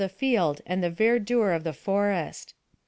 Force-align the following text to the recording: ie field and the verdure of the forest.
ie 0.01 0.07
field 0.07 0.61
and 0.65 0.83
the 0.83 0.89
verdure 0.89 1.55
of 1.55 1.63
the 1.63 1.73
forest. 1.73 2.55